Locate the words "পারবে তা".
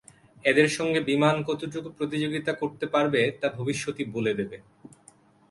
2.85-3.47